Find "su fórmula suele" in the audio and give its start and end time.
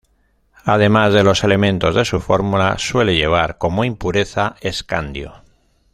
2.05-3.15